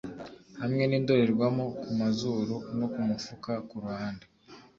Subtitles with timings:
[0.61, 4.25] hamwe nindorerwamo kumazuru no kumufuka kuruhande;